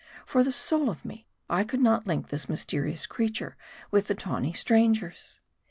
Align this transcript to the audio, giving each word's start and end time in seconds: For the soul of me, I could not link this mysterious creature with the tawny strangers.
For 0.25 0.43
the 0.43 0.51
soul 0.51 0.89
of 0.89 1.05
me, 1.05 1.27
I 1.47 1.63
could 1.63 1.79
not 1.79 2.07
link 2.07 2.29
this 2.29 2.49
mysterious 2.49 3.05
creature 3.05 3.55
with 3.91 4.07
the 4.07 4.15
tawny 4.15 4.51
strangers. 4.51 5.41